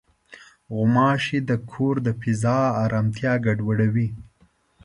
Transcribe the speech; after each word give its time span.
غوماشې 0.75 1.39
د 1.49 1.51
کور 1.71 1.95
د 2.05 2.07
فضا 2.21 2.59
ارامتیا 2.83 3.33
ګډوډوي. 3.45 4.07